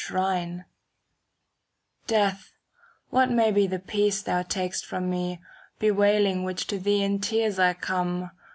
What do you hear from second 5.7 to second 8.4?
Bewailing which to thee in tears I come.